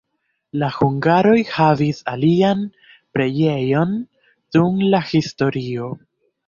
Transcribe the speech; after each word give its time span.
La 0.61 0.69
hungaroj 0.77 1.35
havis 1.57 2.01
alian 2.13 2.65
preĝejon 3.19 3.97
dum 4.59 4.85
la 4.95 5.05
historio. 5.15 5.97